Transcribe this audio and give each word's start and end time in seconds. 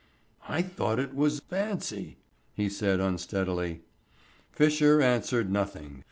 "I 0.49 0.63
thought 0.63 0.97
it 0.97 1.13
was 1.13 1.41
fancy," 1.41 2.17
he 2.55 2.69
said 2.69 2.99
unsteadily. 2.99 3.81
Fisher 4.51 4.99
answered 4.99 5.51
nothing. 5.51 5.99